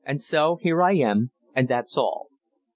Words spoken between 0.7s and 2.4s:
I am, and that's all."